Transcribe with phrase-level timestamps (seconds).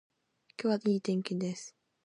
[0.59, 1.75] 今日は良い天気です